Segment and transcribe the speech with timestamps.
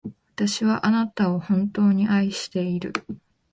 [0.33, 2.91] 私はあなたを、本当に愛している。